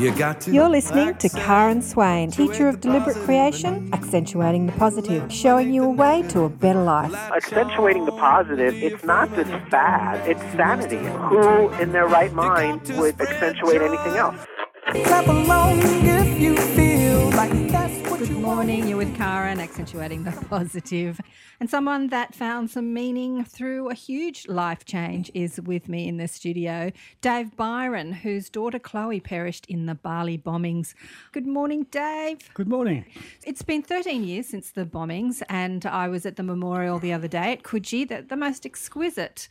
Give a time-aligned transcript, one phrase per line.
[0.00, 5.30] You got to You're listening to Karen Swain, teacher of deliberate creation, accentuating the positive,
[5.30, 7.12] showing you a way to a better life.
[7.12, 10.96] accentuating the positive, it's not just fad, it's sanity.
[11.28, 14.38] Who in their right mind would accentuate anything else?
[18.56, 21.20] Morning, you're with Karen, accentuating the positive.
[21.60, 26.16] And someone that found some meaning through a huge life change is with me in
[26.16, 26.90] the studio,
[27.20, 30.94] Dave Byron, whose daughter Chloe perished in the Bali bombings.
[31.30, 32.52] Good morning, Dave.
[32.52, 33.04] Good morning.
[33.46, 37.28] It's been 13 years since the bombings, and I was at the memorial the other
[37.28, 39.48] day at Coogee, the, the most exquisite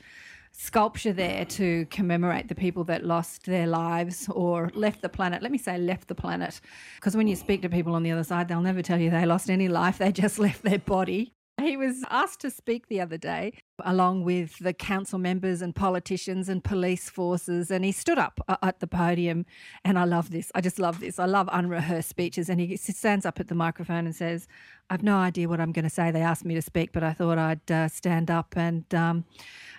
[0.61, 5.41] sculpture there to commemorate the people that lost their lives or left the planet.
[5.41, 6.59] Let me say left the planet,
[6.95, 9.25] because when you speak to people on the other side, they'll never tell you they
[9.25, 11.33] lost any life, they just left their body.
[11.61, 16.49] He was asked to speak the other day, along with the council members and politicians
[16.49, 19.45] and police forces, and he stood up at the podium.
[19.83, 20.51] And I love this.
[20.55, 21.19] I just love this.
[21.19, 22.49] I love unrehearsed speeches.
[22.49, 24.47] And he stands up at the microphone and says,
[24.89, 26.11] "I've no idea what I'm going to say.
[26.11, 29.25] They asked me to speak, but I thought I'd uh, stand up and um,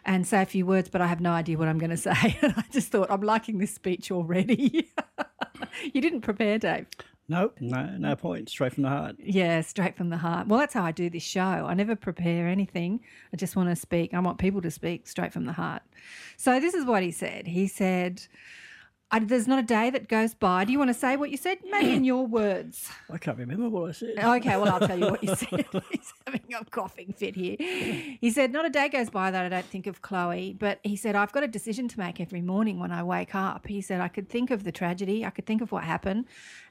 [0.05, 2.39] and say a few words, but I have no idea what I'm going to say."
[2.43, 4.91] And I just thought, I'm liking this speech already.
[5.93, 6.87] you didn't prepare, Dave.
[7.31, 8.49] No, no, no point.
[8.49, 9.15] Straight from the heart.
[9.21, 10.49] Yeah, straight from the heart.
[10.49, 11.41] Well, that's how I do this show.
[11.41, 12.99] I never prepare anything.
[13.33, 14.13] I just want to speak.
[14.13, 15.83] I want people to speak straight from the heart.
[16.37, 17.47] So this is what he said.
[17.47, 18.27] He said,
[19.13, 21.37] I, "There's not a day that goes by." Do you want to say what you
[21.37, 21.59] said?
[21.71, 22.89] Maybe in your words.
[23.13, 24.19] I can't remember what I said.
[24.19, 25.67] Okay, well, I'll tell you what you said.
[25.91, 27.57] He's having a coughing fit here.
[27.59, 30.97] He said, Not a day goes by that I don't think of Chloe, but he
[30.97, 33.67] said, I've got a decision to make every morning when I wake up.
[33.67, 36.27] He said, I could think of the tragedy, I could think of what happened,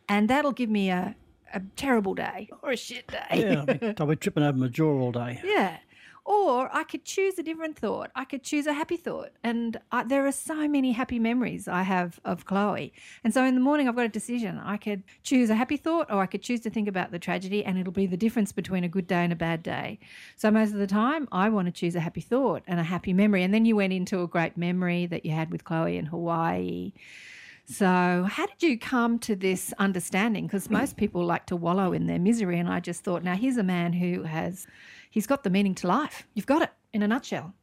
[0.07, 1.15] and that'll give me a,
[1.53, 3.25] a terrible day or a shit day.
[3.31, 5.39] Yeah, I'll be, I'll be tripping over my jaw all day.
[5.43, 5.77] Yeah.
[6.25, 8.11] Or I could choose a different thought.
[8.15, 9.31] I could choose a happy thought.
[9.43, 12.93] And I, there are so many happy memories I have of Chloe.
[13.23, 14.59] And so in the morning, I've got a decision.
[14.59, 17.65] I could choose a happy thought or I could choose to think about the tragedy,
[17.65, 19.99] and it'll be the difference between a good day and a bad day.
[20.35, 23.13] So most of the time, I want to choose a happy thought and a happy
[23.13, 23.43] memory.
[23.43, 26.93] And then you went into a great memory that you had with Chloe in Hawaii.
[27.71, 30.47] So, how did you come to this understanding?
[30.47, 32.57] Because most people like to wallow in their misery.
[32.57, 34.65] And I just thought, now here's a man who has,
[35.09, 36.27] he's got the meaning to life.
[36.33, 37.53] You've got it in a nutshell.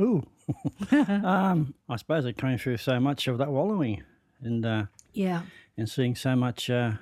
[0.00, 0.26] Ooh.
[0.90, 4.02] um, I suppose it came through so much of that wallowing
[4.42, 5.42] and uh, Yeah.
[5.76, 6.92] and seeing so much, uh,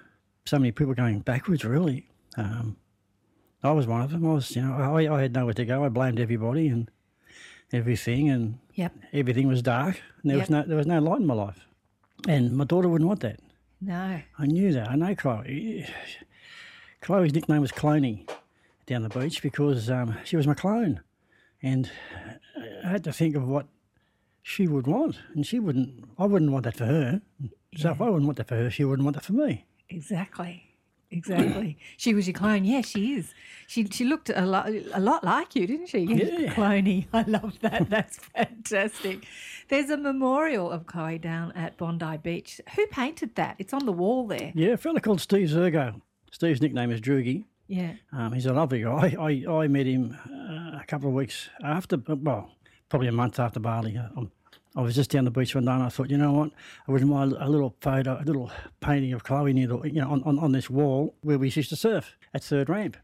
[0.45, 2.09] so many people going backwards, really.
[2.37, 2.77] Um,
[3.63, 4.27] I was one of them.
[4.29, 5.85] I was, you know, I, I had nowhere to go.
[5.85, 6.91] I blamed everybody and
[7.73, 8.95] everything, and Yep.
[9.13, 10.01] everything was dark.
[10.23, 11.67] And there was no there was no light in my life.
[12.29, 13.39] And my daughter wouldn't want that.
[13.81, 14.21] No.
[14.39, 14.89] I knew that.
[14.91, 15.87] I know Chloe.
[17.01, 18.29] Chloe's nickname was Cloney
[18.91, 21.01] down the beach because um, she was my clone.
[21.63, 21.91] And
[22.85, 23.67] I had to think of what
[24.43, 25.21] she would want.
[25.35, 27.23] And she wouldn't, I wouldn't want that for her.
[27.77, 29.65] So if I wouldn't want that for her, she wouldn't want that for me.
[29.89, 30.65] Exactly.
[31.13, 31.79] Exactly.
[31.97, 32.65] she was your clone.
[32.65, 33.35] Yeah, she is.
[33.67, 35.99] She she looked a lot a lot like you, didn't she?
[35.99, 36.55] Yeah.
[36.55, 37.09] Cloney.
[37.13, 37.91] I love that.
[37.91, 39.27] That's fantastic.
[39.69, 42.61] There's a memorial of Chloe down at Bondi Beach.
[42.77, 43.57] Who painted that?
[43.59, 44.53] It's on the wall there.
[44.55, 46.01] Yeah, a fella called Steve Zergo.
[46.31, 47.45] Steve's nickname is Droogie.
[47.71, 47.93] Yeah.
[48.13, 49.15] Um, he's a lovely guy.
[49.17, 52.51] I, I met him uh, a couple of weeks after, well,
[52.89, 53.97] probably a month after Bali.
[53.97, 54.33] Um,
[54.75, 56.51] I was just down the beach one day and I thought, you know what,
[56.89, 58.51] I wouldn't mind a little photo, a little
[58.81, 61.69] painting of Chloe near the, you know, on, on, on this wall where we used
[61.69, 62.97] to surf at Third Ramp.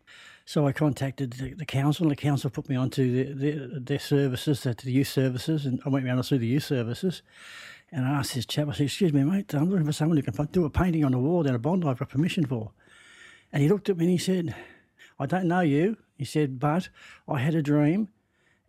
[0.45, 3.99] So I contacted the, the council, and the council put me onto the, the, their
[4.01, 7.23] services, uh, to the youth services, and I went round to see the youth services.
[7.93, 10.23] And I asked this chap, I said, Excuse me, mate, I'm looking for someone who
[10.23, 12.73] can do a painting on the wall down a bond I've got permission for.
[13.53, 14.55] And he looked at me and he said,
[15.19, 15.97] I don't know you.
[16.19, 16.89] He said, but
[17.29, 18.09] I had a dream,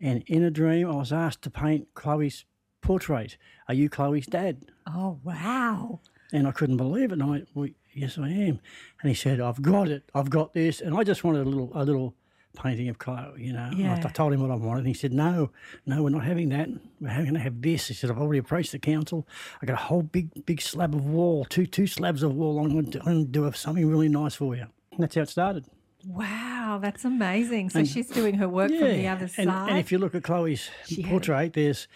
[0.00, 2.44] and in a dream, I was asked to paint Chloe's
[2.80, 3.36] portrait.
[3.68, 4.66] Are you Chloe's dad?
[4.86, 6.00] Oh wow.
[6.32, 7.14] And I couldn't believe it.
[7.14, 8.60] And I went, well, yes, I am.
[9.00, 10.08] And he said, I've got it.
[10.14, 10.80] I've got this.
[10.80, 12.14] And I just wanted a little, a little
[12.56, 13.70] painting of Chloe, you know.
[13.72, 14.78] And I- I told him what I wanted.
[14.80, 15.50] And he said, no,
[15.86, 16.68] no, we're not having that.
[17.00, 17.86] We're going to have this.
[17.88, 19.26] He said, I've already approached the council.
[19.62, 22.58] I got a whole big, big slab of wall, two, two slabs of wall.
[22.58, 24.66] I'm going to, I'm going to do something really nice for you.
[24.92, 25.66] And that's how it started.
[26.06, 27.70] Wow, that's amazing.
[27.70, 29.68] So she's doing her work from the other and, side.
[29.70, 31.88] and if you look at Chloe's She portrait, there's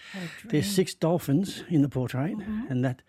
[0.44, 2.66] there's six dolphins in the portrait, Mm-hmm.
[2.68, 3.02] and that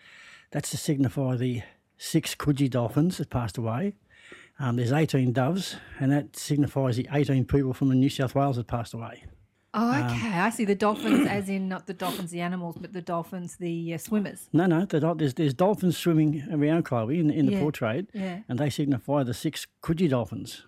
[0.52, 1.64] that's to signify the
[1.98, 3.94] six Coogee dolphins that passed away.
[4.60, 8.56] Um, there's 18 doves, and that signifies the 18 people from the New South Wales
[8.58, 9.24] that passed away.
[9.74, 10.28] oh, um, okay.
[10.40, 13.94] I see the dolphins, as in not the dolphins, the animals, but the dolphins, the
[13.96, 14.50] uh, swimmers.
[14.54, 18.40] No, no, the there's there's dolphins swimming around Chloe in, in the Yeah, portrait, yeah.
[18.48, 20.64] and they signify the six Coogee dolphins.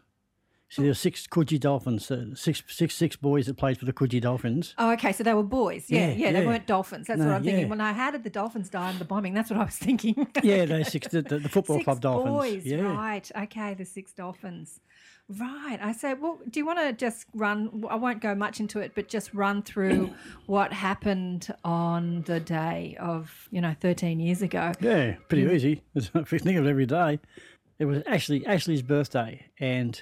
[0.70, 3.94] So there were six Coogee Dolphins, uh, six, six, six boys that played for the
[3.94, 4.74] Coogee Dolphins.
[4.78, 5.12] Oh, okay.
[5.14, 5.86] So they were boys.
[5.90, 6.32] Yeah, Yeah, yeah.
[6.34, 6.46] They yeah.
[6.48, 7.08] weren't dolphins.
[7.08, 7.62] That's No, what I'm thinking.
[7.64, 7.68] yeah.
[7.70, 9.34] Well, now, how did the dolphins die in the bombing?
[9.36, 10.28] That's what I was thinking.
[10.44, 12.36] Yeah, those six, the, the, football six club Dolphins.
[12.36, 12.66] boys.
[12.66, 12.82] yeah.
[12.82, 13.32] Right.
[13.44, 13.74] Okay.
[13.76, 14.80] The six dolphins.
[15.40, 15.80] Right.
[15.82, 17.84] I say, well, do you want to just run?
[17.90, 20.14] I won't go much into it, but just run through
[20.48, 24.72] what happened on the day of, you know, 13 years ago.
[24.82, 25.54] Yeah, pretty Mm.
[25.54, 25.82] easy.
[25.96, 27.20] If you think of it every day,
[27.80, 30.02] it was actually Ashley's birthday, and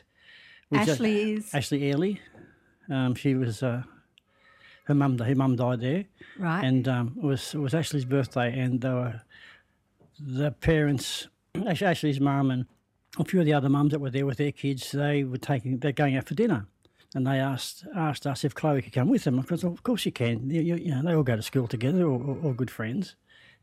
[0.72, 2.22] Ashley is Ashley Airley.
[2.90, 3.84] Um, she was uh,
[4.86, 5.18] her mum.
[5.18, 6.06] Her mum died there,
[6.38, 6.64] right.
[6.64, 9.22] and um, it was it was Ashley's birthday, and they were,
[10.20, 11.28] the parents,
[11.66, 12.66] Ashley's mum, and
[13.18, 14.92] a few of the other mums that were there with their kids.
[14.92, 16.66] They were taking they're going out for dinner,
[17.16, 19.40] and they asked asked us if Chloe could come with them.
[19.40, 20.50] Because of course you can.
[20.50, 23.16] You, you, you know they all go to school together, or, or, or good friends.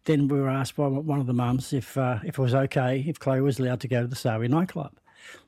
[0.04, 3.04] Then we were asked by one of the mums if uh, if it was okay
[3.06, 4.92] if Chloe was allowed to go to the Sari nightclub.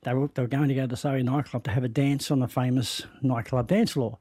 [0.03, 2.31] They were, they were going to go to the Sari nightclub to have a dance
[2.31, 4.19] on the famous nightclub dance floor.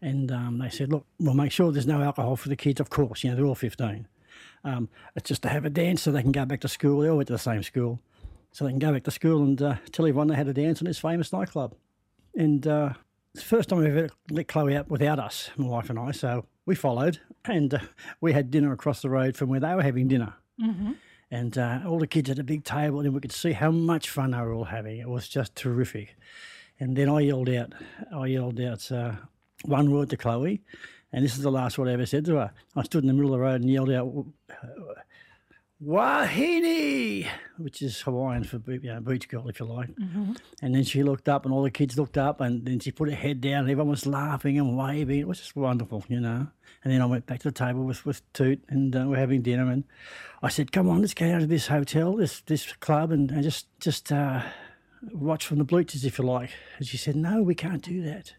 [0.00, 2.90] And um, they said, look, we'll make sure there's no alcohol for the kids, of
[2.90, 4.06] course, you know, they're all 15.
[4.64, 7.00] Um, it's just to have a dance so they can go back to school.
[7.00, 8.00] They all went to the same school.
[8.52, 10.80] So they can go back to school and uh, tell everyone they had a dance
[10.80, 11.74] on this famous nightclub.
[12.34, 12.90] And uh,
[13.34, 16.12] it's the first time we've ever let Chloe out without us, my wife and I.
[16.12, 17.78] So we followed and uh,
[18.20, 20.34] we had dinner across the road from where they were having dinner.
[21.30, 24.10] And uh, all the kids at a big table, and we could see how much
[24.10, 24.98] fun they were all having.
[24.98, 26.16] It was just terrific.
[26.78, 27.72] And then I yelled out,
[28.12, 29.12] I yelled out uh,
[29.64, 30.60] one word to Chloe,
[31.12, 32.52] and this is the last word I ever said to her.
[32.76, 34.26] I stood in the middle of the road and yelled out,
[35.82, 37.26] Wahine,
[37.58, 39.90] which is Hawaiian for you know, beach girl, if you like.
[40.62, 43.10] And then she looked up, and all the kids looked up, and then she put
[43.10, 45.18] her head down, and everyone was laughing and waving.
[45.20, 46.46] It was just wonderful, you know.
[46.84, 49.42] And then I went back to the table with, with Toot, and uh, we're having
[49.42, 49.84] dinner, and
[50.42, 53.42] I said, "Come on, let's get out of this hotel, this this club, and, and
[53.42, 54.42] just just uh,
[55.12, 58.34] watch from the bleachers, if you like." And she said, "No, we can't do that."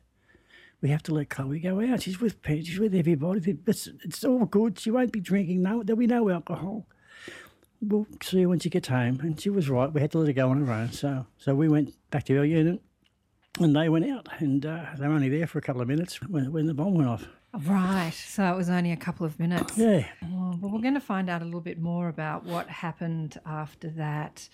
[0.82, 2.04] We have to let Chloe go out.
[2.04, 3.58] She's with pe- she's with everybody.
[3.66, 4.78] It's, it's all good.
[4.80, 5.64] She won't be drinking.
[5.64, 6.86] No, there'll be no alcohol
[7.82, 9.20] we'll see her when she gets home.
[9.22, 9.92] And she was right.
[9.92, 10.92] We had to let her go on her own.
[10.92, 12.82] So so we went back to our unit
[13.60, 14.28] and they went out.
[14.40, 16.96] And uh, they were only there for a couple of minutes when, when the bomb
[16.96, 17.28] went off.
[17.66, 18.12] Right.
[18.12, 19.78] So it was only a couple of minutes.
[19.78, 20.06] Yeah.
[20.24, 23.90] Oh, well, we're going to find out a little bit more about what happened after
[23.92, 24.50] that.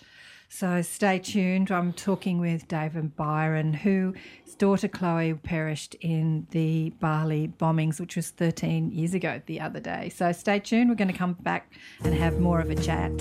[0.53, 1.71] So stay tuned.
[1.71, 4.13] I'm talking with David Byron, who
[4.43, 9.79] his daughter Chloe perished in the Bali bombings, which was 13 years ago the other
[9.79, 10.09] day.
[10.09, 10.89] So stay tuned.
[10.89, 11.71] We're going to come back
[12.03, 13.11] and have more of a chat.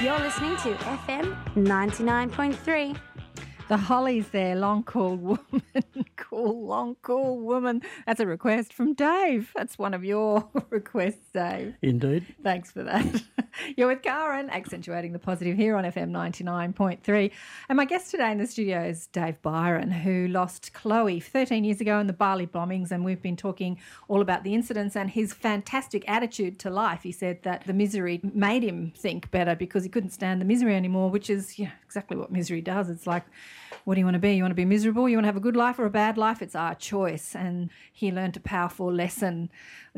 [0.00, 2.96] You're listening to FM 99.3.
[3.72, 5.62] The Hollies there, long cool woman,
[6.16, 7.80] cool, long cool woman.
[8.04, 9.50] That's a request from Dave.
[9.56, 11.76] That's one of your requests, Dave.
[11.80, 12.26] Indeed.
[12.42, 13.22] Thanks for that.
[13.78, 17.30] You're with Karen, accentuating the positive here on FM 99.3.
[17.70, 21.80] And my guest today in the studio is Dave Byron, who lost Chloe 13 years
[21.80, 22.90] ago in the Bali bombings.
[22.90, 27.04] And we've been talking all about the incidents and his fantastic attitude to life.
[27.04, 30.76] He said that the misery made him think better because he couldn't stand the misery
[30.76, 32.90] anymore, which is yeah, exactly what misery does.
[32.90, 33.24] It's like,
[33.84, 34.34] what do you want to be?
[34.34, 35.08] You want to be miserable?
[35.08, 36.42] You want to have a good life or a bad life?
[36.42, 37.34] It's our choice.
[37.34, 39.50] And he learned a powerful lesson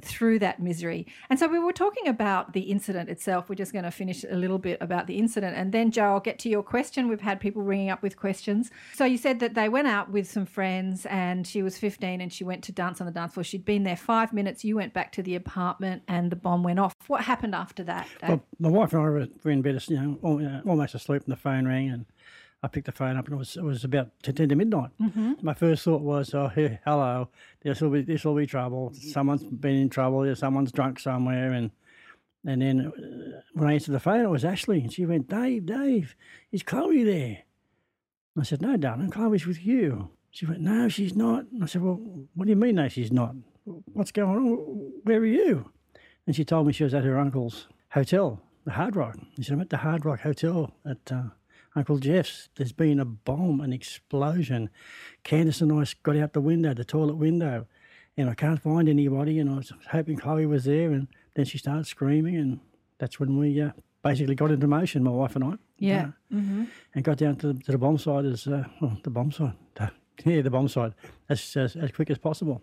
[0.02, 1.06] through that misery.
[1.30, 3.48] And so we were talking about the incident itself.
[3.48, 5.56] We're just going to finish a little bit about the incident.
[5.56, 7.08] And then, Joe, I'll get to your question.
[7.08, 8.70] We've had people ringing up with questions.
[8.94, 12.32] So you said that they went out with some friends and she was 15 and
[12.32, 13.44] she went to dance on the dance floor.
[13.44, 14.64] She'd been there five minutes.
[14.64, 16.94] You went back to the apartment and the bomb went off.
[17.06, 18.08] What happened after that?
[18.26, 21.36] Well, my wife and I were, in bed, you know, uh, almost asleep, and the
[21.36, 22.06] phone rang, and
[22.64, 24.88] I picked the phone up, and it was it was about ten to midnight.
[24.98, 25.34] Mm-hmm.
[25.42, 27.28] My first thought was, "Oh, hey, hello,
[27.62, 28.90] this will be this will be trouble.
[28.94, 30.34] Someone's been in trouble.
[30.34, 31.72] Someone's drunk somewhere." And
[32.46, 35.66] and then uh, when I answered the phone, it was Ashley, and she went, "Dave,
[35.66, 36.16] Dave,
[36.52, 37.38] is Chloe there?"
[38.40, 41.82] I said, "No, darling, Chloe's with you." She went, "No, she's not." And I said,
[41.82, 42.00] "Well,
[42.34, 43.34] what do you mean, no, she's not?
[43.92, 44.92] What's going on?
[45.02, 45.70] Where are you?"
[46.26, 49.18] And she told me she was at her uncle's hotel, the Hard Rock.
[49.36, 51.24] She said, I'm at the Hard Rock Hotel at uh,
[51.76, 52.48] Uncle Jeff's.
[52.56, 54.70] There's been a bomb, an explosion.
[55.24, 57.66] Candace and I got out the window, the toilet window,
[58.16, 59.38] and I can't find anybody.
[59.38, 60.92] And I was hoping Chloe was there.
[60.92, 62.60] And then she started screaming, and
[62.98, 63.70] that's when we uh,
[64.02, 65.52] basically got into motion, my wife and I.
[65.78, 66.10] yeah.
[66.32, 66.36] Uh,
[66.94, 69.54] and got down to the, to the bomb site as uh, well, the bomb site.
[70.24, 70.92] Yeah, the bomb site
[71.28, 72.62] as, as as quick as possible.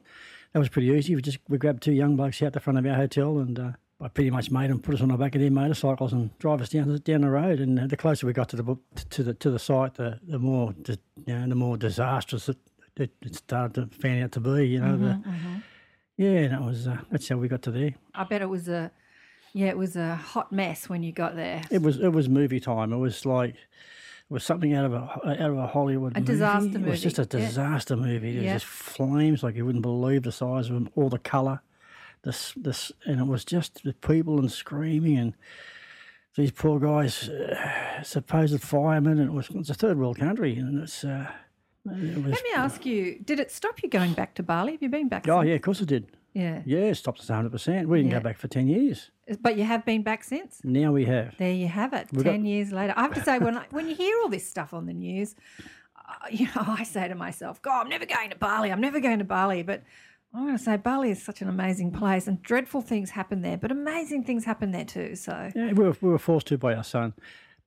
[0.53, 1.17] That was pretty easy.
[1.17, 3.71] We just we grabbed two young blokes out the front of our hotel, and uh,
[4.01, 6.59] I pretty much made them put us on the back of their motorcycles and drive
[6.61, 7.59] us down the, down the road.
[7.59, 8.77] And uh, the closer we got to the
[9.11, 12.57] to the to the site, the the more di- you know, the more disastrous it,
[12.97, 14.67] it, it started to fan out to be.
[14.67, 15.21] You know, the,
[16.17, 17.93] yeah, that was uh, that's how we got to there.
[18.15, 18.91] I bet it was a
[19.53, 21.61] Yeah, it was a hot mess when you got there.
[21.69, 22.93] It was it was movie time.
[22.93, 24.97] It was like it was something out of a
[25.43, 26.31] out of a Hollywood A movie.
[26.31, 27.47] disaster It was just a movie, yeah.
[27.47, 28.35] disaster movie.
[28.37, 28.53] Was Yeah.
[28.53, 31.61] just flames like you wouldn't believe the size of them, all the colour,
[32.23, 35.33] this this, and it was just the people and screaming and
[36.37, 40.81] these poor guys, uh, supposed firemen, and it was it's a third world country, and
[40.81, 41.03] it's.
[41.03, 41.27] Uh,
[41.83, 44.73] it was, Let me ask you, did it stop you going back to Bali?
[44.73, 45.49] Have you been back oh since?
[45.49, 46.05] yeah, of course it did.
[46.31, 46.61] Yeah.
[46.63, 47.89] Yeah, it stopped us hundred percent.
[47.89, 48.19] We didn't Yeah.
[48.19, 49.09] go back for ten years.
[49.41, 50.61] But you have been back since?
[50.63, 51.35] Now we have.
[51.37, 52.07] There you have it.
[52.13, 54.47] got- Ten years later, I have to say, when I, when you hear all this
[54.47, 55.35] stuff on the news,
[55.97, 58.71] uh, you know, I say to myself, "God, I'm never going to Bali.
[58.71, 59.81] I'm never going to Bali." But
[60.33, 61.99] I'm going to say Bali is such an amazing mm.
[61.99, 65.15] place, and dreadful things happen there, but amazing things happen there too.
[65.15, 67.13] So Yeah, we were, we were forced to by our son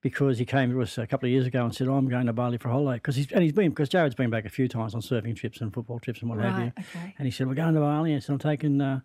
[0.05, 2.35] because he came to us a couple of years ago and said, I'm going to
[2.35, 2.99] Bali for a holiday.
[2.99, 5.63] Because he's, and he's been, because Jared's been back a few times on surfing trips
[5.63, 6.73] and football trips and what have you.
[6.79, 7.15] Okay.
[7.17, 8.13] And he said, We're going to Bali.
[8.13, 9.01] And I said, I'm taking, uh,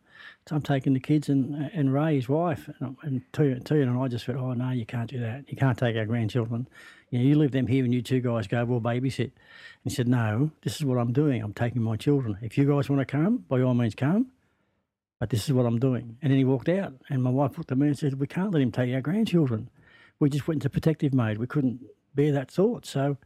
[0.51, 2.70] I'm taking the kids and and Ray, his wife.
[2.82, 5.46] And, and Tuyan Tuyan and I just went, Oh, no, you can't do that.
[5.48, 6.68] You can't take our grandchildren.
[7.12, 9.20] You know, you leave them here and you two guys go, We'll babysit.
[9.20, 9.32] And
[9.86, 11.41] he said, No, this is what I'm doing.
[11.41, 12.38] I'm taking my children.
[12.41, 14.34] If you guys want to come, by all means come.
[15.18, 16.18] But this is what I'm doing.
[16.22, 18.51] And then he walked out, and my wife looked at me and said, We can't
[18.51, 19.70] let him take our grandchildren.
[20.19, 21.38] We just went into protective mode.
[21.38, 21.79] We couldn't
[22.15, 22.85] bear that thought.
[22.85, 23.17] So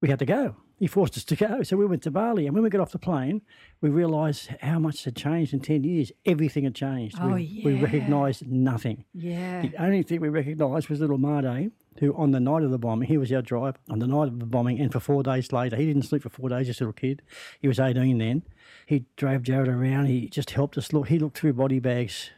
[0.00, 0.56] we had to go.
[0.78, 1.62] He forced us to go.
[1.62, 2.44] So we went to Bali.
[2.46, 3.40] And when we got off the plane,
[3.80, 6.12] we realised how much had changed in 10 years.
[6.26, 7.16] Everything had changed.
[7.18, 9.04] Oh, we, we recognised nothing.
[9.14, 12.78] yeah, The only thing we recognised was little Made, who on the night of the
[12.78, 15.50] bombing, he was our driver on the night of the bombing, and for four days
[15.50, 17.22] later, he didn't sleep for four days, this little kid.
[17.58, 18.42] He was 18 then.
[18.84, 20.06] He drove Jared around.
[20.06, 21.08] He just helped us look.
[21.08, 22.28] He looked through body bags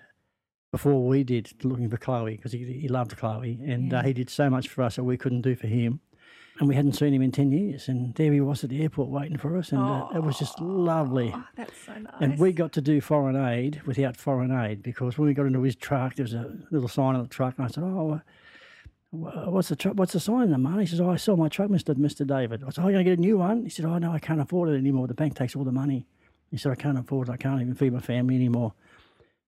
[0.71, 3.59] before we did, looking for Chloe, because he, he loved Chloe.
[3.67, 6.01] And uh, he did so much for us that we couldn't do for him.
[6.59, 7.89] And we hadn't seen him in 10 years.
[7.89, 9.71] And there he was at the airport waiting for us.
[9.71, 11.33] And uh, it was just lovely.
[11.35, 12.13] oh, that's so nice.
[12.21, 15.63] And we got to do foreign aid without foreign aid because when we got into
[15.63, 18.21] his truck, there was a little sign on the truck, and I said, "Oh,
[19.15, 21.49] uh, what's the tru- what's the sign, the man?" He says, "Oh, I saw my
[21.49, 23.85] truck, Mister Mister David." I said, "Oh, you're gonna get a new one?" He said,
[23.85, 25.07] "Oh, no, I can't afford it anymore.
[25.07, 26.09] The bank takes all the money."
[26.51, 27.33] He said, "I can't afford it.
[27.33, 28.75] I can't even feed my family anymore."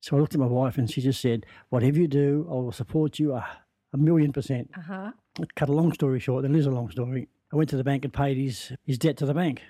[0.00, 2.73] So I looked at my wife, and she just said, "Whatever you do, I will
[2.73, 3.47] support you a,
[3.92, 5.12] a million percent." uh huh.
[5.57, 7.28] cut a long story short, there is a long story.
[7.52, 9.62] I went to the bank and paid his, his debt to the bank,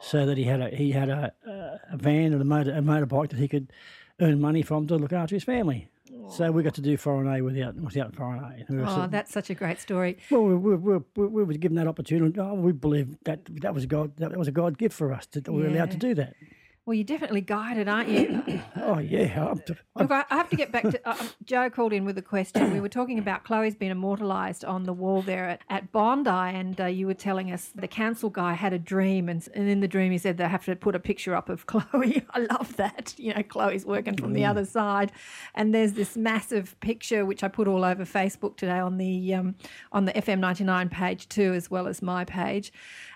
[0.00, 3.30] so that he had a he had a, a, van and a motor a motorbike
[3.30, 3.72] that he could
[4.20, 5.88] earn money from to look after his family.
[6.30, 8.66] So we got to do foreign aid without without foreign aid.
[8.68, 10.18] We Oh, that's such a great story.
[10.30, 12.38] well, we, we, we, we, we were given that opportunity.
[12.40, 14.16] Oh, we believe that that was God.
[14.16, 16.34] That was a God gift for us that we were allowed to do that.
[16.84, 18.42] Well, you're definitely guided, aren't you?
[18.84, 19.62] Oh yeah, I'm,
[19.94, 22.72] I'm, Look, I have to get back to uh, Joe called in with a question.
[22.72, 26.80] We were talking about Chloe's been immortalised on the wall there at, at Bondi, and
[26.80, 29.86] uh, you were telling us the council guy had a dream, and, and in the
[29.86, 32.26] dream he said they have to put a picture up of Chloe.
[32.30, 33.14] I love that.
[33.16, 35.12] You know, Chloe's working from the other side,
[35.54, 39.54] and there's this massive picture which I put all over Facebook today on the um,
[39.92, 42.72] on the FM ninety nine page too, as well as my page.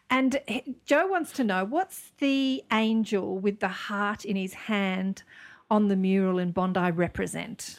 [0.09, 0.41] And
[0.85, 5.23] Joe wants to know what's the angel with the heart in his hand
[5.71, 7.77] on the mural in Bondi represent?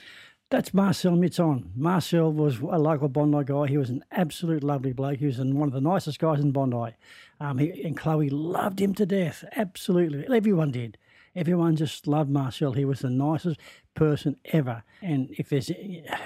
[0.49, 1.71] That's Marcel Mitton.
[1.75, 3.67] Marcel was a local Bondi guy.
[3.67, 5.19] He was an absolute lovely bloke.
[5.19, 6.95] He was one of the nicest guys in Bondi.
[7.39, 9.43] Um, he, and Chloe loved him to death.
[9.57, 10.25] Absolutely.
[10.33, 10.97] Everyone did.
[11.35, 12.71] Everyone just loved Marcel.
[12.71, 13.59] He was the nicest
[13.93, 14.83] person ever.
[15.01, 15.69] And if there's,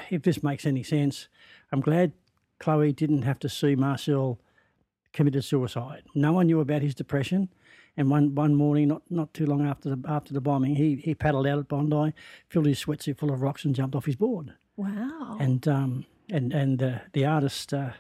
[0.10, 1.28] if this makes any sense,
[1.72, 2.14] I'm glad
[2.60, 4.40] Chloe didn't have to see Marcel
[5.14, 6.04] committed suicide.
[6.16, 7.50] No one knew about his depression.
[7.98, 11.14] And one, one morning, not, not too long after the, after the bombing, he, he
[11.14, 12.14] paddled out at Bondi,
[12.48, 14.54] filled his sweatsuit full of rocks, and jumped off his board.
[14.78, 15.38] Wow.
[15.40, 17.92] And um, and and uh, the artist uh,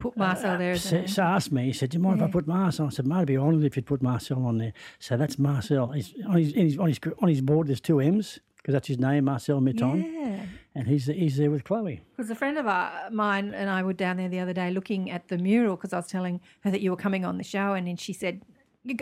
[0.00, 2.46] Put Marcel there as s- asked me, he said, "Do you mind if I put
[2.46, 5.38] Marcel?" I said, "Mate, I'd be honoured if you'd put Marcel on there." So that's
[5.38, 5.88] Marcel.
[5.88, 7.66] He's on his, on his, on his, on his board.
[7.68, 10.42] There's two M's because that's his name, Marcel Mitton, Yeah.
[10.74, 12.02] and he's he's there with Chloe.
[12.16, 15.10] Because a friend of uh, mine and I were down there the other day looking
[15.10, 17.72] at the mural because I was telling her that you were coming on the show,
[17.74, 18.42] and then she said,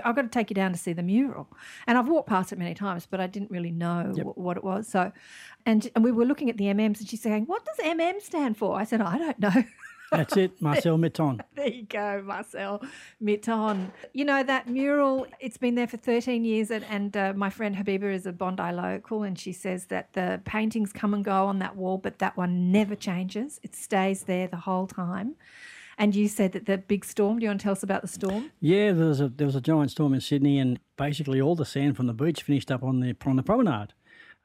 [0.05, 1.49] "I've got to take you down to see the mural."
[1.87, 4.65] And I've walked past it many times, but I didn't really know wh- what it
[4.65, 4.87] was.
[4.89, 5.13] So,
[5.67, 8.57] and and we were looking at the MMs, and she's saying, "What does MM stand
[8.57, 9.65] for?" I said, "I don't know."
[10.11, 11.43] That's it, Marcel Mitton.
[11.55, 12.83] There you go, Marcel
[13.21, 13.93] Mitton.
[14.13, 17.75] You know, that mural, it's been there for 13 years, and, and uh, my friend
[17.75, 21.59] Habiba is a Bondi local, and she says that the paintings come and go on
[21.59, 23.59] that wall, but that one never changes.
[23.63, 25.35] It stays there the whole time.
[26.01, 28.09] And you said that the big storm, do you want to tell us about the
[28.09, 28.53] storm?
[28.61, 31.65] Yeah, there was a there was a giant storm in Sydney, and basically all the
[31.65, 33.95] sand from the beach finished up on the on the promenade.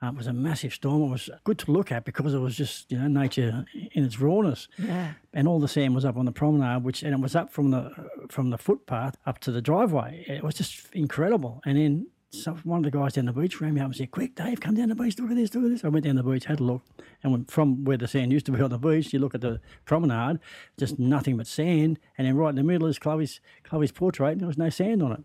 [0.04, 1.04] Uh, it was a massive storm.
[1.04, 4.20] It was good to look at because it was just you know nature in its
[4.20, 4.68] rawness.
[4.78, 5.14] Yeah.
[5.34, 7.72] and all the sand was up on the promenade, which and it was up from
[7.72, 7.92] the
[8.30, 10.26] from the footpath up to the driveway.
[10.28, 11.62] It was just incredible.
[11.66, 14.12] And then so one of the guys down the beach ran me up and said,
[14.12, 15.20] "Quick, Dave, come down the beach.
[15.20, 15.54] Look at this.
[15.54, 16.82] Look at this." I went down the beach, had a look,
[17.22, 19.42] and went from where the sand used to be on the beach, you look at
[19.42, 20.40] the promenade,
[20.78, 24.42] just nothing but sand, and then right in the middle is Chloe's Chloe's portrait, and
[24.42, 25.24] there was no sand on it.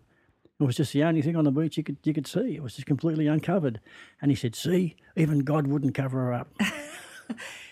[0.59, 2.55] It was just the only thing on the beach you could you could see.
[2.55, 3.79] It was just completely uncovered.
[4.21, 6.53] And he said, "See, even God wouldn't cover her up."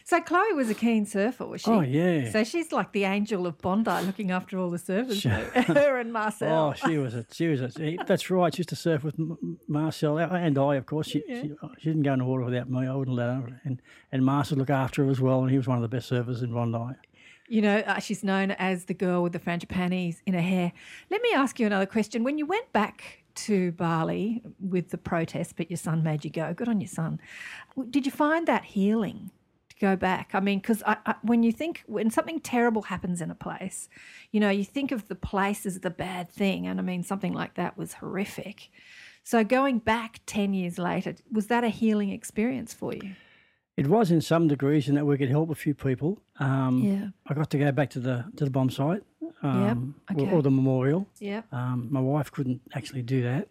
[0.08, 1.70] So Chloe was a keen surfer, was she?
[1.70, 2.32] Oh, yeah.
[2.32, 5.22] So she's like the angel of Bondi, looking after all the surfers.
[5.65, 6.70] Her and Marcel.
[6.70, 8.56] Oh, she was a she was a that's right.
[8.56, 11.08] She used to surf with M- Marcel and I, of course.
[11.08, 12.88] She, she oh, she didn't go in the water without me.
[12.88, 13.60] I wouldn't let her.
[13.65, 13.82] And
[14.13, 15.41] and Marcel looked after her as well.
[15.41, 16.96] And he was one of the best surfers in Bondi.
[17.48, 20.74] You know, uh, she's known as the girl with the frangipanis in her hair.
[21.10, 22.24] Let me ask you another question.
[22.24, 26.54] When you went back to Bali with the protest, but your son made you go,
[26.54, 27.22] good on your son.
[27.89, 29.32] Did you find that healing
[29.70, 30.32] to go back?
[30.34, 30.84] I mean, because
[31.22, 33.88] when you think, when something terrible happens in a place,
[34.32, 36.66] you know, you think of the place as the bad thing.
[36.66, 38.70] And I mean, something like that was horrific.
[39.24, 43.16] So going back 10 years later, was that a healing experience for you?
[43.77, 46.19] It was in some degrees in that we could help a few people.
[46.39, 47.10] Um, Yeah.
[47.27, 49.03] I got to go back to the to the bomb site,
[49.43, 50.31] um, or- okay.
[50.34, 51.07] or the memorial.
[51.19, 51.46] Yep.
[51.53, 53.48] Um, my wife couldn't actually do that,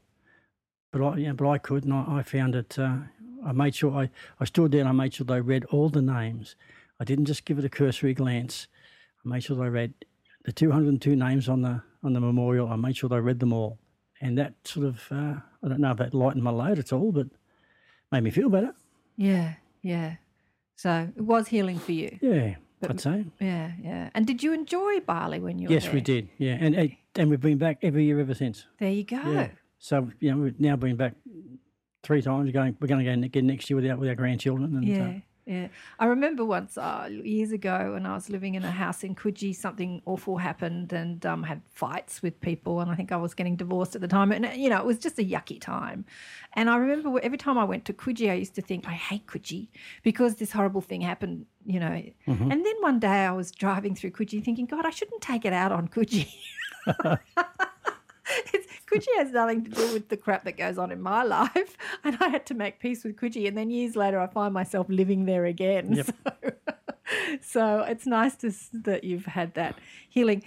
[0.93, 2.77] but I yeah, but I could, and I, I found it.
[2.79, 2.99] Uh,
[3.45, 6.03] I made sure I, I stood there and I made sure they read all the
[6.03, 6.57] names.
[6.99, 8.67] I didn't just give it a cursory glance.
[9.25, 9.93] I made sure they read
[10.45, 12.67] the 202 names on the on the memorial.
[12.69, 13.79] I made sure they read them all,
[14.21, 17.13] and that sort of uh, I don't know if that lightened my load at all,
[17.13, 17.29] but
[18.11, 18.75] made me feel better.
[19.17, 19.55] Yeah.
[19.87, 20.17] Yeah.
[20.77, 22.19] So it was healing for you.
[22.21, 23.25] Yeah, I'd say.
[23.41, 24.11] Yeah, yeah.
[24.15, 26.29] And did you enjoy Bali when you were Yes, we did.
[26.39, 28.67] Yeah, and and- and we've been back every year ever since.
[28.79, 29.17] There you go.
[29.17, 29.49] Yeah.
[29.79, 31.15] So you know we've now been back
[32.03, 32.45] three times.
[32.47, 32.77] We're going.
[32.81, 34.77] We're going to go again next year with our with our grandchildren.
[34.77, 35.69] And, Yeah, uh, yeah.
[36.01, 39.55] I remember once uh, years ago when I was living in a house in Coogee,
[39.55, 43.55] something awful happened and um, had fights with people, and I think I was getting
[43.55, 46.05] divorced at the time, and you know it was just a yucky time.
[46.55, 49.27] And I remember every time I went to Coogee, I used to think I hate
[49.29, 49.69] Coogee
[50.03, 52.03] because this horrible thing happened, you know.
[52.27, 52.51] Mm-hmm.
[52.51, 55.53] And then one day I was driving through Coogee, thinking, God, I shouldn't take it
[55.53, 56.29] out on Coogee.
[58.53, 58.66] It's,
[58.99, 61.77] Coogee has nothing to do with the crap that goes on in my life.
[62.05, 63.49] And I had to make peace with Coogee.
[63.49, 65.93] And then years later, I find myself living there again.
[65.93, 66.11] Yep.
[67.41, 69.77] So, so it's nice to, that you've had that
[70.09, 70.43] healing.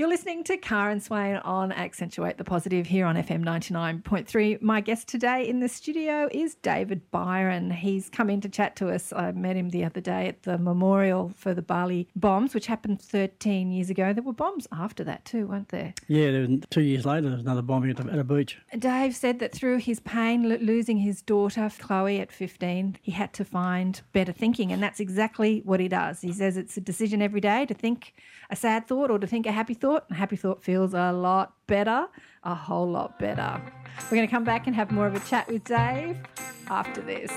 [0.00, 4.62] You're listening to Karen Swain on Accentuate the Positive here on FM 99.3.
[4.62, 7.70] My guest today in the studio is David Byron.
[7.70, 9.12] He's come in to chat to us.
[9.12, 13.02] I met him the other day at the memorial for the Bali bombs, which happened
[13.02, 14.14] 13 years ago.
[14.14, 15.92] There were bombs after that too, weren't there?
[16.08, 16.30] yeah.
[16.30, 18.56] There was, two years later, there was another bombing at, the, at a beach.
[18.78, 23.34] Dave said that through his pain, lo- losing his daughter, Chloe, at 15, he had
[23.34, 24.72] to find better thinking.
[24.72, 26.22] And that's exactly what he does.
[26.22, 28.14] He says it's a decision every day to think
[28.48, 29.89] a sad thought or to think a happy thought.
[29.90, 32.06] A happy thought feels a lot better,
[32.44, 33.60] a whole lot better.
[34.04, 36.16] We're going to come back and have more of a chat with Dave
[36.68, 37.32] after this.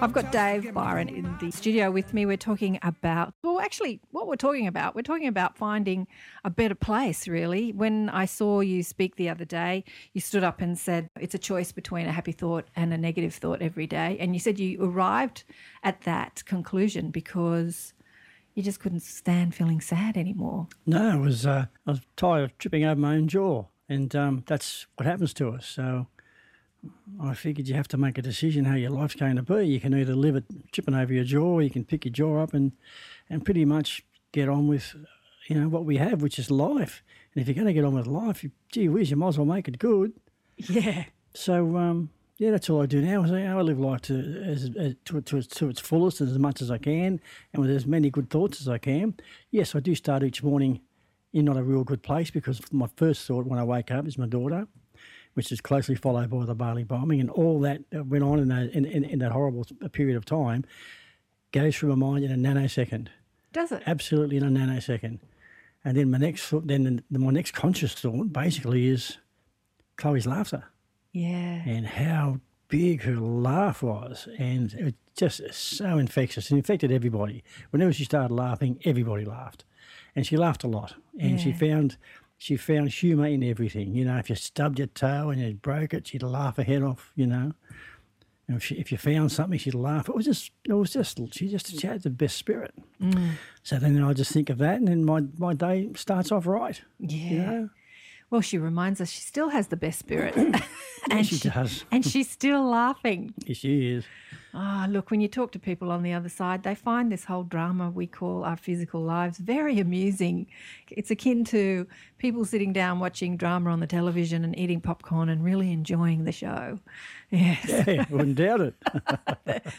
[0.00, 2.24] I've got Dave Byron in the studio with me.
[2.24, 6.06] We're talking about, well, actually, what we're talking about, we're talking about finding
[6.44, 7.72] a better place, really.
[7.72, 9.82] When I saw you speak the other day,
[10.12, 13.34] you stood up and said it's a choice between a happy thought and a negative
[13.34, 14.16] thought every day.
[14.20, 15.42] And you said you arrived
[15.82, 17.92] at that conclusion because
[18.54, 20.68] you just couldn't stand feeling sad anymore.
[20.86, 21.44] No, it was.
[21.44, 25.34] Uh, I was tired of tripping over my own jaw, and um, that's what happens
[25.34, 25.66] to us.
[25.66, 26.06] So
[27.20, 29.66] I figured you have to make a decision how your life's going to be.
[29.66, 32.42] You can either live it chipping over your jaw, or you can pick your jaw
[32.42, 32.72] up and
[33.28, 34.94] and pretty much get on with
[35.48, 37.02] you know what we have, which is life.
[37.34, 39.38] And if you're going to get on with life, you, gee whiz, you might as
[39.38, 40.12] well make it good.
[40.56, 41.04] Yeah.
[41.34, 43.24] So um, yeah, that's all I do now.
[43.24, 46.30] Is I, I live life to as, as to, to, its- to its fullest and
[46.30, 47.20] as much as I can,
[47.52, 49.14] and with as many good thoughts as I can.
[49.50, 50.80] Yes, I do start each morning
[51.32, 54.16] in not a real good place because my first thought when I wake up is
[54.16, 54.66] my daughter,
[55.38, 58.72] which is closely followed by the Bali bombing and all that went on in that
[58.72, 60.64] in, in, in that horrible uh, period of time
[61.52, 63.06] goes through my mind in a nanosecond
[63.52, 63.82] Does it?
[63.86, 65.20] absolutely in a nanosecond.
[65.84, 69.18] And then my next thought, then the, my next conscious thought basically is
[69.96, 70.64] Chloe's laughter
[71.12, 71.62] Yeah.
[71.64, 76.50] and how big her laugh was, and it was just so infectious.
[76.50, 77.44] It infected everybody.
[77.70, 79.64] Whenever she started laughing, everybody laughed,
[80.16, 80.94] and she laughed a lot.
[81.18, 81.96] And she found
[82.38, 83.94] she found humour in everything.
[83.94, 86.82] You know, if you stubbed your toe and you broke it, she'd laugh her head
[86.82, 87.12] off.
[87.14, 87.52] You know.
[88.46, 90.08] And if, she, if you found something, she'd laugh.
[90.08, 92.72] It was just, it was just, she just she had the best spirit.
[92.98, 93.32] Mm.
[93.62, 96.80] So then I just think of that, and then my, my day starts off right.
[96.98, 97.30] Yeah.
[97.30, 97.70] You know?
[98.30, 100.34] Well, she reminds us she still has the best spirit.
[101.10, 101.84] and she does.
[101.90, 103.34] And she's still laughing.
[103.44, 104.04] Yes, she is.
[104.54, 107.42] Ah, look, when you talk to people on the other side, they find this whole
[107.42, 110.46] drama we call our physical lives very amusing.
[110.90, 115.44] It's akin to people sitting down watching drama on the television and eating popcorn and
[115.44, 116.78] really enjoying the show.
[117.30, 117.86] Yes.
[117.86, 118.74] Yeah, wouldn't doubt it.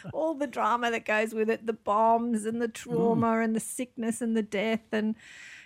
[0.12, 4.20] All the drama that goes with it, the bombs and the trauma and the sickness
[4.20, 5.16] and the death and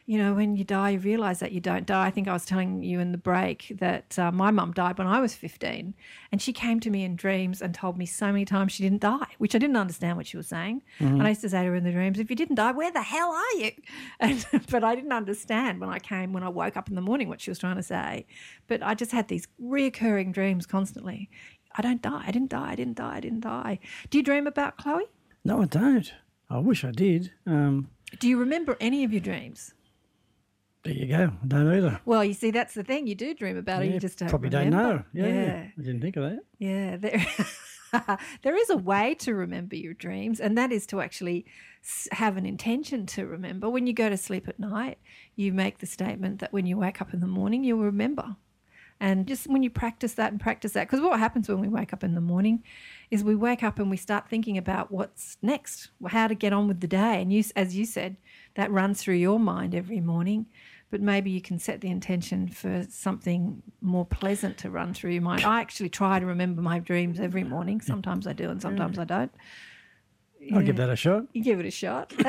[0.07, 2.07] you know, when you die, you realize that you don't die.
[2.07, 5.07] I think I was telling you in the break that uh, my mum died when
[5.07, 5.95] I was 15,
[6.31, 9.01] and she came to me in dreams and told me so many times she didn't
[9.01, 10.83] die, which I didn't understand what she was saying.
[10.99, 12.90] And I used to say to her in the dreams, "If you didn't die, where
[12.90, 13.71] the hell are you?"
[14.21, 17.29] And but I didn't understand when I came when I woke up in the morning
[17.29, 18.27] what she was trying to say.
[18.67, 21.31] But I just had these reoccurring dreams constantly.
[21.77, 22.25] I don't die.
[22.27, 22.71] I didn't die.
[22.73, 23.17] I didn't die.
[23.17, 23.79] I didn't die.
[24.11, 25.05] Do you dream about Chloe?
[25.45, 26.12] No, I don't.
[26.51, 27.33] I wish I did.
[27.47, 27.88] Um,
[28.21, 29.75] Do you remember any of your dreams?
[30.85, 31.33] There you go.
[31.42, 32.01] I don't either.
[32.05, 33.07] Well, you see, that's the thing.
[33.07, 33.92] You do dream about it.
[33.92, 34.77] You just don't probably remember.
[34.77, 35.05] don't know.
[35.12, 35.66] Yeah, yeah.
[35.79, 36.40] I didn't think of that.
[36.59, 41.47] Yeah, there, there is a way to remember your dreams, and that is to actually
[42.12, 43.68] have an intention to remember.
[43.68, 44.99] When you go to sleep at night,
[45.37, 48.37] you make the statement that when you wake up in the morning, you'll remember.
[49.01, 51.92] And just when you practice that and practice that, because what happens when we wake
[51.92, 52.62] up in the morning
[53.11, 56.68] is we wake up and we start thinking about what's next, how to get on
[56.68, 57.20] with the day.
[57.20, 58.16] And you, as you said,
[58.55, 60.47] that runs through your mind every morning.
[60.94, 65.22] But maybe you can set the intention for something more pleasant to run through your
[65.22, 65.42] mind.
[65.44, 67.80] I actually try to remember my dreams every morning.
[67.80, 69.33] Sometimes I do, and sometimes I don't.
[70.54, 71.24] I'll give that a shot.
[71.33, 72.12] You give it a shot.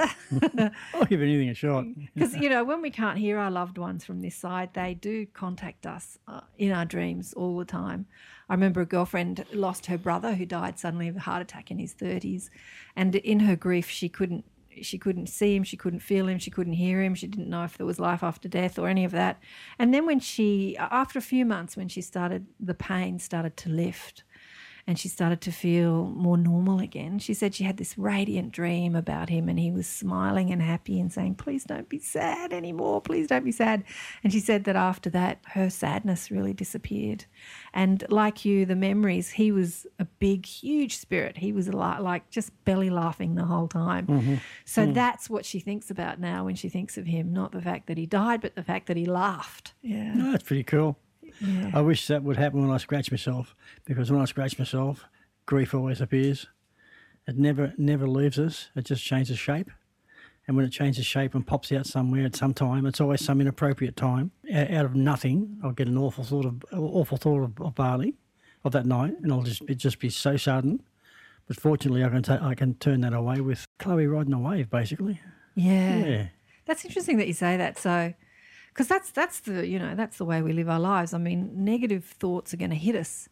[0.96, 1.86] I'll give anything a shot.
[2.16, 5.28] Because, you know, when we can't hear our loved ones from this side, they do
[5.28, 8.08] contact us uh, in our dreams all the time.
[8.50, 11.78] I remember a girlfriend lost her brother who died suddenly of a heart attack in
[11.78, 12.50] his 30s.
[12.96, 14.46] And in her grief, she couldn't.
[14.82, 17.64] She couldn't see him, she couldn't feel him, she couldn't hear him, she didn't know
[17.64, 19.42] if there was life after death or any of that.
[19.80, 23.70] And then when she, after a few months, when she started, the pain started to
[23.70, 24.24] lift
[24.88, 27.18] and she started to feel more normal again.
[27.18, 31.00] She said she had this radiant dream about him and he was smiling and happy
[31.00, 33.02] and saying, Please don't be sad anymore.
[33.02, 33.84] Please don't be sad.
[34.24, 37.26] And she said that after that, her sadness really disappeared.
[37.74, 41.38] And like you, the memories, he was a big, huge spirit.
[41.38, 44.06] He was a lot like just belly laughing the whole time.
[44.06, 44.36] Mm-hmm.
[44.66, 44.94] So mm.
[44.94, 47.98] that's what she thinks about now when she thinks of him, not the fact that
[47.98, 49.74] he died, but the fact that he laughed.
[49.82, 50.14] Yeah.
[50.14, 50.96] No, that's pretty cool.
[51.74, 55.06] I wish that would happen when I scratch myself because when I scratch myself,
[55.46, 56.48] grief always appears.
[57.28, 58.70] It never never leaves us.
[58.76, 59.70] It just changes shape.
[60.48, 63.42] And when it changes shape and pops out somewhere at some time, it's always some
[63.42, 64.32] inappropriate time.
[64.54, 68.14] Out of nothing, I'll get an awful thought of awful thought of, of Bali,
[68.64, 70.84] of that night, and I'll just it just be so sudden.
[71.48, 74.70] But fortunately, I can ta- I can turn that away with Chloe riding a wave,
[74.70, 75.20] basically.
[75.56, 75.98] Yeah.
[76.06, 76.28] Yeah.
[76.66, 77.78] That's interesting that you say that.
[77.78, 78.14] So,
[78.76, 81.14] because that's that's the you know that's the way we live our lives.
[81.14, 83.30] I mean, negative thoughts are going to hit us,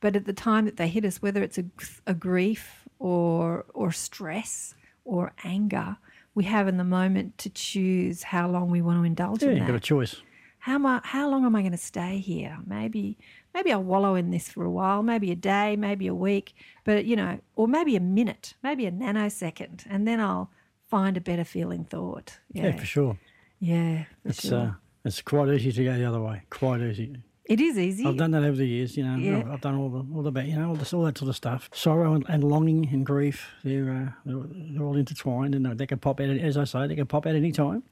[0.00, 1.64] but at the time that they hit us, whether it's a,
[2.06, 5.98] a grief or or stress or anger,
[6.34, 9.56] we have in the moment to choose how long we want to indulge Yeah, in
[9.58, 10.16] you've got a choice.
[10.60, 12.56] How mu- how long am I going to stay here?
[12.66, 13.18] Maybe
[13.54, 16.54] maybe I'll wallow in this for a while, maybe a day, maybe a week,
[16.84, 20.50] but you know, or maybe a minute, maybe a nanosecond, and then I'll
[20.88, 22.38] find a better feeling thought.
[22.52, 23.18] Yeah, for sure.
[23.60, 24.58] Yeah, for It's sure.
[24.60, 24.72] uh,
[25.06, 26.42] it's quite easy to go the other way.
[26.50, 27.16] Quite easy.
[27.44, 28.04] it is easy.
[28.04, 29.16] I've done that over the years, you know.
[29.16, 29.52] Yeah.
[29.52, 31.70] I've, done all the all the you know all, this, all that sort of stuff.
[31.72, 34.42] Sorrow and, and longing and grief, they're, uh, they're
[34.72, 37.36] they're all intertwined, and they can pop out as I say, they can pop out
[37.36, 37.84] any time.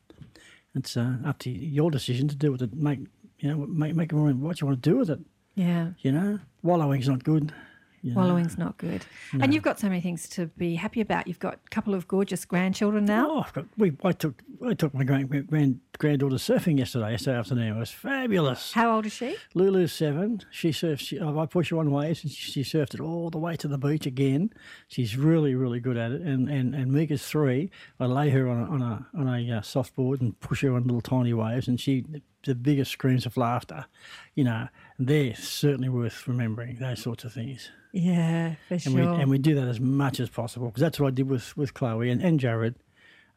[0.75, 2.75] It's uh, up to your decision to do with it.
[2.75, 2.99] Make
[3.39, 5.21] you know make make what you want to do with it.
[5.55, 7.53] yeah, You know, wallowing's not good.
[8.05, 8.21] Know.
[8.21, 9.05] wallowing's not good.
[9.41, 11.27] And you've got so many things to be happy about.
[11.27, 13.31] You've got a couple of gorgeous grandchildren now.
[13.31, 17.39] Oh, I've got, we, I took I took my grand, grand granddaughter surfing yesterday, yesterday
[17.39, 17.77] afternoon.
[17.77, 18.73] It was fabulous.
[18.73, 19.37] How old is she?
[19.55, 20.43] Lulu's seven.
[20.51, 21.05] She surfs.
[21.05, 23.69] She, I push her on waves, and she, she surfed it all the way to
[23.69, 24.51] the beach again.
[24.89, 26.23] She's really, really good at it.
[26.23, 27.71] And and and Mika's three.
[27.99, 30.75] I lay her on a on a on a uh, soft board and push her
[30.75, 32.05] on little tiny waves, and she
[32.45, 33.87] the biggest screams of laughter.
[34.35, 36.77] You know, they're certainly worth remembering.
[36.77, 37.71] Those sorts of things.
[37.93, 38.93] Yeah, for And sure.
[38.93, 41.57] we and we do that as much as possible because that's what I did with
[41.57, 42.75] with Chloe and, and Jared.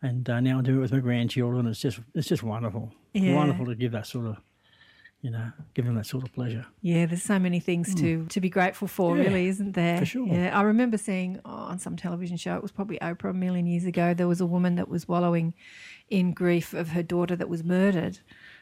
[0.02, 1.68] And uh, now I'm doing it with my grandchildren.
[1.68, 2.92] It's just it's just wonderful.
[3.14, 3.36] Yeah.
[3.36, 4.38] Wonderful to give that sort of,
[5.22, 6.66] you know, give them that sort of pleasure.
[6.82, 9.18] Yeah, there's so many things to to be grateful for.
[9.18, 9.98] Yeah, really, isn't there?
[10.00, 10.28] for sure.
[10.28, 12.56] Yeah, I remember seeing oh, on some television show.
[12.56, 14.14] It was probably Oprah a million years ago.
[14.14, 15.54] There was a woman that was wallowing
[16.10, 18.20] in grief of her daughter that was murdered,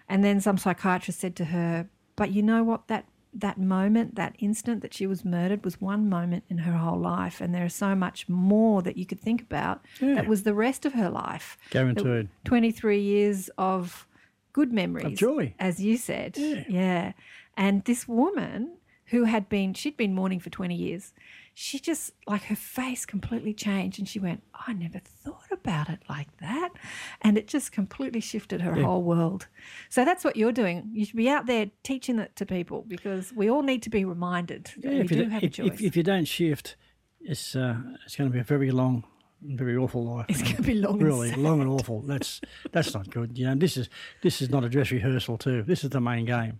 [0.08, 2.88] and then some psychiatrist said to her, "But you know what?
[2.88, 7.00] That that moment, that instant that she was murdered, was one moment in her whole
[7.00, 9.84] life, and there is so much more that you could think about.
[10.00, 10.15] Yeah.
[10.15, 11.58] That was the rest of her life.
[11.70, 12.30] Guaranteed.
[12.46, 14.08] 23 years of
[14.54, 15.20] good memories.
[15.20, 15.54] joy.
[15.60, 16.38] As you said.
[16.38, 17.12] Yeah.
[17.58, 21.13] And this woman who had been, she'd been mourning for 20 years,
[21.58, 26.00] she just, like her face completely changed and she went, I never thought about it
[26.10, 26.70] like that.
[27.22, 29.48] And it just completely shifted her whole world.
[29.89, 30.89] So that's what you're doing.
[30.91, 34.04] You should be out there teaching it to people because we all need to be
[34.04, 35.68] reminded that we if, do you, have a if, choice.
[35.68, 36.76] if, if you don't shift,
[37.22, 39.06] it's uh, it's going to be a very long,
[39.41, 40.26] and very awful life.
[40.28, 42.02] it's going to be long really and long and awful.
[42.02, 42.41] That's
[42.74, 43.38] that's not good.
[43.38, 43.89] You know, this is
[44.22, 45.63] this is not a dress rehearsal too.
[45.63, 46.60] This is the main game.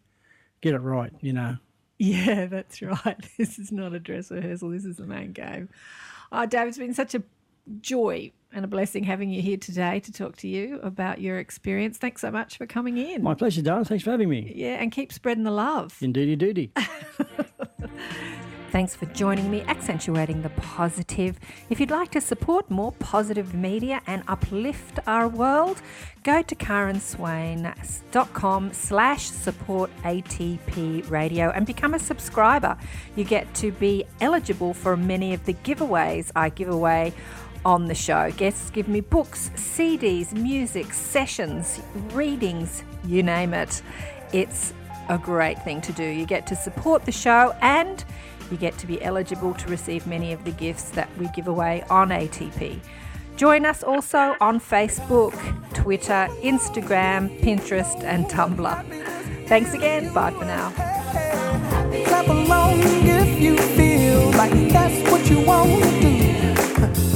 [0.62, 1.12] Get it right.
[1.20, 1.58] You know.
[1.98, 3.18] Yeah, that's right.
[3.38, 4.70] This is not a dress rehearsal.
[4.70, 5.70] This is the main game.
[6.32, 7.24] Oh, Dave, it's been such a
[7.82, 11.98] joy and a blessing having you here today to talk to you about your experience.
[11.98, 13.22] Thanks so much for coming in.
[13.24, 13.86] My pleasure, darling.
[13.86, 14.52] Thanks for having me.
[14.56, 15.98] yeah, and keep spreading the love.
[16.02, 16.72] Indeedy doody.
[18.76, 21.40] Thanks for joining me, accentuating the positive.
[21.70, 25.82] If you'd like to support more positive media and uplift our world,
[26.24, 32.76] go to karenswain.com slash support ATP radio and become a subscriber.
[33.16, 37.14] You get to be eligible for many of the giveaways I give away
[37.64, 38.30] on the show.
[38.32, 41.80] Guests give me books, CDs, music, sessions,
[42.12, 43.82] readings, you name it.
[44.34, 44.74] It's
[45.08, 46.04] a great thing to do.
[46.04, 48.04] You get to support the show and
[48.52, 51.84] you get to be eligible to receive many of the gifts that we give away
[51.90, 52.80] on ATP.
[53.36, 55.34] Join us also on Facebook,
[55.74, 59.48] Twitter, Instagram, Pinterest, and Tumblr.
[59.48, 60.14] Thanks again.
[60.14, 60.72] Bye for now.
[62.06, 67.15] Clap along if you feel like that's what you want to